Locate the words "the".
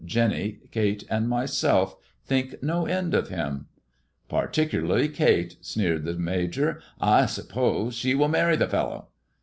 6.05-6.15, 8.55-8.67